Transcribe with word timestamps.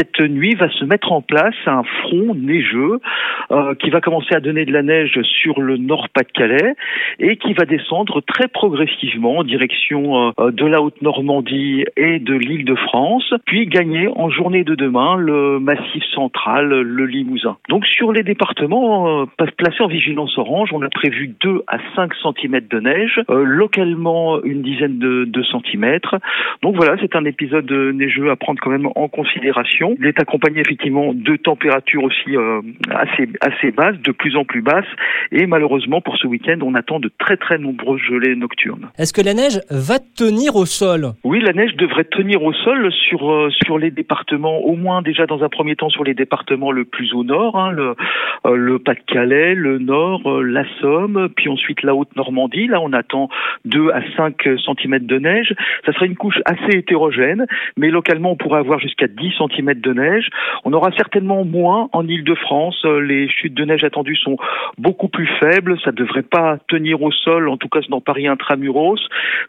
cette 0.00 0.20
nuit 0.20 0.54
va 0.54 0.70
se 0.70 0.84
mettre 0.84 1.12
en 1.12 1.20
place 1.20 1.54
un 1.66 1.82
front 1.82 2.34
neigeux 2.34 3.00
euh, 3.50 3.74
qui 3.74 3.90
va 3.90 4.00
commencer 4.00 4.34
à 4.34 4.40
donner 4.40 4.64
de 4.64 4.72
la 4.72 4.82
neige 4.82 5.20
sur 5.22 5.60
le 5.60 5.76
nord 5.76 6.08
Pas-de-Calais 6.08 6.74
et 7.18 7.36
qui 7.36 7.52
va 7.52 7.66
descendre 7.66 8.22
très 8.22 8.48
progressivement 8.48 9.38
en 9.38 9.44
direction 9.44 10.32
euh, 10.40 10.50
de 10.52 10.64
la 10.64 10.80
Haute-Normandie 10.80 11.84
et 11.98 12.18
de 12.18 12.34
l'île 12.34 12.64
de 12.64 12.74
France, 12.76 13.34
puis 13.44 13.66
gagner 13.66 14.08
en 14.08 14.30
journée 14.30 14.64
de 14.64 14.74
demain 14.74 15.16
le 15.16 15.60
massif 15.60 16.02
central, 16.14 16.68
le 16.68 17.04
Limousin. 17.04 17.58
Donc 17.68 17.84
sur 17.86 18.12
les 18.12 18.22
départements 18.22 19.22
euh, 19.22 19.46
placés 19.58 19.82
en 19.82 19.88
vigilance 19.88 20.38
orange, 20.38 20.70
on 20.72 20.80
a 20.80 20.88
prévu 20.88 21.34
2 21.40 21.62
à 21.66 21.76
5 21.94 22.12
cm 22.14 22.60
de 22.70 22.80
neige, 22.80 23.20
localement 23.28 24.42
une 24.42 24.62
dizaine 24.62 24.98
de, 24.98 25.24
de 25.26 25.42
centimètres. 25.42 26.16
Donc 26.62 26.76
voilà, 26.76 26.96
c'est 27.00 27.16
un 27.16 27.24
épisode 27.26 27.70
neigeux 27.70 28.30
à 28.30 28.36
prendre 28.36 28.60
quand 28.60 28.70
même 28.70 28.88
en 28.94 29.08
considération. 29.08 29.89
Il 29.98 30.06
est 30.06 30.20
accompagné 30.20 30.60
effectivement 30.60 31.12
de 31.14 31.36
températures 31.36 32.04
aussi 32.04 32.36
euh, 32.36 32.60
assez, 32.90 33.28
assez 33.40 33.70
basses, 33.70 33.98
de 33.98 34.12
plus 34.12 34.36
en 34.36 34.44
plus 34.44 34.62
basses, 34.62 34.84
et 35.32 35.46
malheureusement 35.46 36.00
pour 36.00 36.16
ce 36.16 36.26
week-end, 36.26 36.58
on 36.62 36.74
attend 36.74 37.00
de 37.00 37.10
très 37.18 37.36
très 37.36 37.58
nombreuses 37.58 38.00
gelées 38.00 38.36
nocturnes. 38.36 38.90
Est-ce 38.98 39.12
que 39.12 39.22
la 39.22 39.34
neige 39.34 39.60
va 39.70 39.98
tenir 39.98 40.56
au 40.56 40.66
sol? 40.66 41.12
Oui, 41.24 41.40
la 41.40 41.52
neige 41.52 41.74
devrait 41.76 42.04
tenir 42.04 42.42
au 42.42 42.52
sol 42.52 42.92
sur, 42.92 43.30
euh, 43.30 43.50
sur 43.64 43.78
les 43.78 43.90
départements, 43.90 44.58
au 44.58 44.76
moins 44.76 45.02
déjà 45.02 45.26
dans 45.26 45.42
un 45.42 45.48
premier 45.48 45.76
temps 45.76 45.90
sur 45.90 46.04
les 46.04 46.14
départements 46.14 46.72
le 46.72 46.84
plus 46.84 47.12
au 47.14 47.24
nord, 47.24 47.58
hein, 47.58 47.70
le, 47.70 47.94
euh, 48.46 48.56
le 48.56 48.78
Pas-de-Calais, 48.78 49.54
le 49.54 49.78
Nord, 49.78 50.22
euh, 50.26 50.42
la 50.42 50.64
Somme, 50.80 51.28
puis 51.36 51.48
ensuite 51.48 51.82
la 51.82 51.94
Haute-Normandie. 51.94 52.66
Là, 52.66 52.80
on 52.80 52.92
attend 52.92 53.28
2 53.64 53.90
à 53.90 54.00
5 54.16 54.36
cm 54.42 54.98
de 55.00 55.18
neige. 55.18 55.54
Ça 55.86 55.92
sera 55.92 56.06
une 56.06 56.16
couche 56.16 56.40
assez 56.44 56.78
hétérogène, 56.78 57.46
mais 57.76 57.90
localement, 57.90 58.32
on 58.32 58.36
pourrait 58.36 58.60
avoir 58.60 58.78
jusqu'à 58.78 59.06
10 59.06 59.32
cm 59.38 59.74
de 59.80 59.92
neige. 59.92 60.28
On 60.64 60.72
aura 60.72 60.90
certainement 60.96 61.44
moins 61.44 61.88
en 61.92 62.06
Île-de-France. 62.06 62.84
Les 62.84 63.28
chutes 63.28 63.54
de 63.54 63.64
neige 63.64 63.84
attendues 63.84 64.16
sont 64.16 64.36
beaucoup 64.78 65.08
plus 65.08 65.28
faibles. 65.40 65.78
Ça 65.84 65.90
ne 65.90 65.96
devrait 65.96 66.22
pas 66.22 66.58
tenir 66.68 67.02
au 67.02 67.10
sol, 67.10 67.48
en 67.48 67.56
tout 67.56 67.68
cas 67.68 67.80
dans 67.88 68.00
Paris 68.00 68.26
intramuros. 68.26 69.00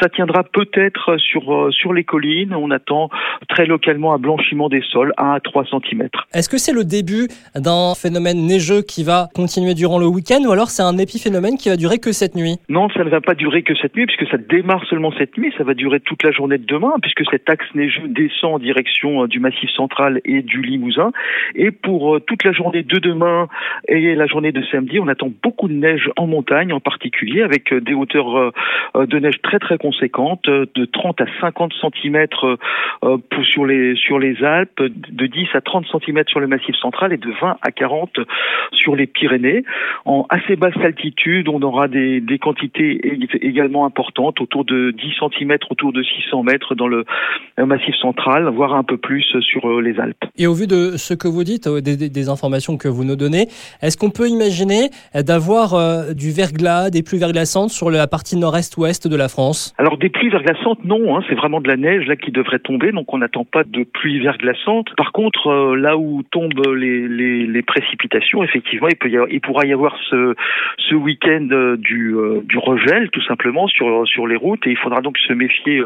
Ça 0.00 0.08
tiendra 0.08 0.44
peut-être 0.44 1.16
sur, 1.18 1.68
sur 1.72 1.92
les 1.92 2.04
collines. 2.04 2.54
On 2.54 2.70
attend 2.70 3.10
très 3.48 3.66
localement 3.66 4.14
un 4.14 4.18
blanchiment 4.18 4.68
des 4.68 4.82
sols, 4.90 5.12
1 5.18 5.32
à 5.32 5.40
3 5.40 5.64
cm. 5.66 6.08
Est-ce 6.32 6.48
que 6.48 6.58
c'est 6.58 6.72
le 6.72 6.84
début 6.84 7.28
d'un 7.54 7.94
phénomène 7.94 8.46
neigeux 8.46 8.82
qui 8.82 9.04
va 9.04 9.28
continuer 9.34 9.74
durant 9.74 9.98
le 9.98 10.06
week-end 10.06 10.42
ou 10.46 10.52
alors 10.52 10.68
c'est 10.68 10.82
un 10.82 10.98
épiphénomène 10.98 11.56
qui 11.56 11.68
va 11.68 11.76
durer 11.76 11.98
que 11.98 12.12
cette 12.12 12.34
nuit? 12.34 12.56
Non, 12.68 12.88
ça 12.90 13.04
ne 13.04 13.10
va 13.10 13.20
pas 13.20 13.34
durer 13.34 13.62
que 13.62 13.74
cette 13.80 13.96
nuit 13.96 14.06
puisque 14.06 14.30
ça 14.30 14.38
démarre 14.38 14.84
seulement 14.88 15.12
cette 15.18 15.36
nuit. 15.38 15.52
Ça 15.56 15.64
va 15.64 15.74
durer 15.74 16.00
toute 16.00 16.22
la 16.22 16.30
journée 16.30 16.58
de 16.58 16.66
demain 16.66 16.94
puisque 17.02 17.24
cet 17.30 17.48
axe 17.48 17.66
neigeux 17.74 18.08
descend 18.08 18.54
en 18.54 18.58
direction 18.58 19.24
euh, 19.24 19.28
du 19.28 19.40
massif 19.40 19.70
central 19.70 20.03
et 20.24 20.42
du 20.42 20.62
Limousin. 20.62 21.12
Et 21.54 21.70
pour 21.70 22.16
euh, 22.16 22.20
toute 22.20 22.44
la 22.44 22.52
journée 22.52 22.82
de 22.82 22.98
demain 22.98 23.48
et 23.88 24.14
la 24.14 24.26
journée 24.26 24.52
de 24.52 24.62
samedi, 24.70 24.98
on 25.00 25.08
attend 25.08 25.30
beaucoup 25.42 25.68
de 25.68 25.74
neige 25.74 26.10
en 26.16 26.26
montagne 26.26 26.72
en 26.72 26.80
particulier 26.80 27.42
avec 27.42 27.72
euh, 27.72 27.80
des 27.80 27.94
hauteurs 27.94 28.52
de 28.94 29.18
neige 29.18 29.40
très 29.42 29.58
très 29.58 29.78
conséquentes 29.78 30.48
de 30.48 30.84
30 30.84 31.20
à 31.20 31.26
50 31.40 31.72
cm 31.80 32.26
sur 33.42 33.66
les 33.66 33.94
sur 33.96 34.18
les 34.18 34.42
Alpes, 34.44 34.82
de 34.82 35.26
10 35.26 35.48
à 35.54 35.60
30 35.60 35.86
cm 35.86 36.24
sur 36.28 36.40
le 36.40 36.46
massif 36.46 36.74
central 36.76 37.12
et 37.12 37.16
de 37.16 37.30
20 37.40 37.56
à 37.60 37.70
40 37.70 38.20
sur 38.72 38.96
les 38.96 39.06
Pyrénées. 39.06 39.64
En 40.04 40.26
assez 40.28 40.56
basse 40.56 40.76
altitude, 40.82 41.48
on 41.48 41.62
aura 41.62 41.88
des, 41.88 42.20
des 42.20 42.38
quantités 42.38 43.00
également 43.40 43.86
importantes, 43.86 44.40
autour 44.40 44.64
de 44.64 44.90
10 44.90 45.14
cm, 45.20 45.58
autour 45.70 45.92
de 45.92 46.02
600 46.02 46.42
mètres 46.42 46.74
dans 46.74 46.88
le 46.88 47.04
massif 47.58 47.94
central, 47.96 48.48
voire 48.48 48.74
un 48.74 48.84
peu 48.84 48.96
plus 48.96 49.24
sur 49.40 49.68
euh, 49.68 49.80
les 49.94 50.00
Alpes. 50.00 50.24
Et 50.36 50.46
au 50.46 50.54
vu 50.54 50.66
de 50.66 50.96
ce 50.96 51.14
que 51.14 51.28
vous 51.28 51.44
dites, 51.44 51.66
euh, 51.66 51.80
des, 51.80 51.96
des 51.96 52.28
informations 52.28 52.76
que 52.76 52.88
vous 52.88 53.04
nous 53.04 53.16
donnez, 53.16 53.46
est-ce 53.82 53.96
qu'on 53.96 54.10
peut 54.10 54.28
imaginer 54.28 54.90
d'avoir 55.14 55.74
euh, 55.74 56.12
du 56.12 56.30
verglas, 56.30 56.90
des 56.90 57.02
pluies 57.02 57.18
verglaçantes 57.18 57.70
sur 57.70 57.90
la 57.90 58.06
partie 58.06 58.36
nord-est-ouest 58.36 59.08
de 59.08 59.16
la 59.16 59.28
France? 59.28 59.74
Alors 59.78 59.98
des 59.98 60.08
pluies 60.10 60.30
verglaçantes, 60.30 60.84
non, 60.84 61.16
hein, 61.16 61.22
c'est 61.28 61.34
vraiment 61.34 61.60
de 61.60 61.68
la 61.68 61.76
neige 61.76 62.06
là 62.06 62.16
qui 62.16 62.30
devrait 62.30 62.58
tomber, 62.58 62.92
donc 62.92 63.12
on 63.12 63.18
n'attend 63.18 63.44
pas 63.44 63.64
de 63.64 63.84
pluie 63.84 64.20
verglaçante. 64.20 64.88
Par 64.96 65.12
contre, 65.12 65.74
là 65.76 65.96
où 65.96 66.22
tombent 66.30 66.74
les, 66.76 67.08
les, 67.08 67.46
les 67.46 67.62
précipitations, 67.62 68.42
effectivement, 68.42 68.88
il, 68.88 68.96
peut 68.96 69.08
y 69.08 69.16
avoir, 69.16 69.30
il 69.30 69.40
pourra 69.40 69.66
y 69.66 69.72
avoir 69.72 69.96
ce, 70.10 70.34
ce 70.88 70.94
week-end 70.94 71.48
euh, 71.52 71.76
du, 71.76 72.14
euh, 72.14 72.42
du 72.44 72.58
regel, 72.58 73.10
tout 73.10 73.22
simplement, 73.22 73.66
sur, 73.68 74.06
sur 74.06 74.26
les 74.26 74.36
routes, 74.36 74.66
et 74.66 74.70
il 74.70 74.76
faudra 74.76 75.00
donc 75.00 75.18
se 75.18 75.32
méfier 75.32 75.82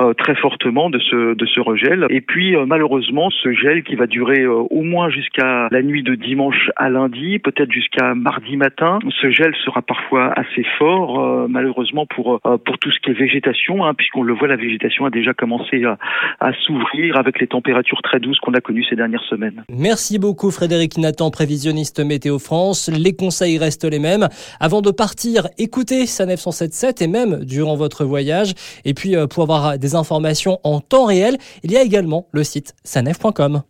euh, 0.00 0.14
très 0.14 0.34
fortement 0.34 0.90
de 0.90 0.98
ce, 0.98 1.34
de 1.34 1.46
ce 1.46 1.60
regel. 1.60 2.06
Et 2.10 2.20
puis, 2.20 2.54
malheureusement, 2.66 3.30
ce 3.30 3.45
gel 3.52 3.82
qui 3.82 3.94
va 3.94 4.06
durer 4.06 4.46
au 4.46 4.82
moins 4.82 5.10
jusqu'à 5.10 5.68
la 5.70 5.82
nuit 5.82 6.02
de 6.02 6.14
dimanche 6.14 6.70
à 6.76 6.88
lundi, 6.88 7.38
peut-être 7.38 7.70
jusqu'à 7.70 8.14
mardi 8.14 8.56
matin, 8.56 8.98
ce 9.20 9.30
gel 9.30 9.54
sera 9.64 9.82
parfois 9.82 10.32
assez 10.38 10.64
fort, 10.78 11.48
malheureusement, 11.48 12.06
pour, 12.06 12.40
pour 12.40 12.78
tout 12.78 12.90
ce 12.90 12.98
qui 13.00 13.10
est 13.10 13.14
végétation, 13.14 13.84
hein, 13.84 13.94
puisqu'on 13.94 14.22
le 14.22 14.34
voit, 14.34 14.48
la 14.48 14.56
végétation 14.56 15.06
a 15.06 15.10
déjà 15.10 15.34
commencé 15.34 15.84
à, 15.84 15.98
à 16.40 16.52
s'ouvrir 16.52 17.16
avec 17.16 17.40
les 17.40 17.46
températures 17.46 18.02
très 18.02 18.20
douces 18.20 18.38
qu'on 18.40 18.54
a 18.54 18.60
connues 18.60 18.84
ces 18.88 18.96
dernières 18.96 19.24
semaines. 19.24 19.64
Merci 19.70 20.18
beaucoup, 20.18 20.50
Frédéric 20.50 20.98
Nathan, 20.98 21.30
prévisionniste 21.30 22.00
Météo 22.04 22.38
France. 22.38 22.90
Les 22.92 23.14
conseils 23.14 23.58
restent 23.58 23.90
les 23.90 23.98
mêmes. 23.98 24.28
Avant 24.60 24.82
de 24.82 24.90
partir, 24.90 25.48
écoutez 25.58 26.06
Sanef 26.06 26.40
177 26.40 27.02
et 27.02 27.08
même 27.08 27.44
durant 27.44 27.76
votre 27.76 28.04
voyage. 28.04 28.54
Et 28.84 28.94
puis, 28.94 29.16
euh, 29.16 29.26
pour 29.26 29.42
avoir 29.42 29.78
des 29.78 29.94
informations 29.94 30.58
en 30.64 30.80
temps 30.80 31.06
réel, 31.06 31.36
il 31.62 31.72
y 31.72 31.76
a 31.76 31.82
également 31.82 32.26
le 32.32 32.44
site 32.44 32.74
sanef.com. 32.84 33.35
Balkānu 33.36 33.66